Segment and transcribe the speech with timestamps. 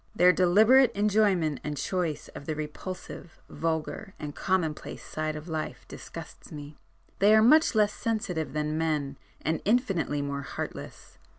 [0.15, 5.85] Their deliberate enjoyment and choice of the repulsive, vulgar and common place side of life
[5.87, 6.79] disgusts me.
[7.19, 11.19] They are much less sensitive than men, and infinitely more heartless.